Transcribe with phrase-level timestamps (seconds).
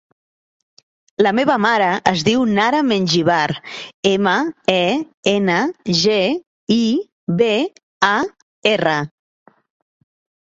[1.25, 3.57] La meva mare es diu Nara Mengibar:
[4.11, 4.33] ema,
[4.75, 4.81] e,
[5.33, 5.57] ena,
[5.99, 6.17] ge,
[6.77, 6.83] i,
[7.43, 7.51] be,
[8.11, 8.13] a,
[8.73, 8.97] erra.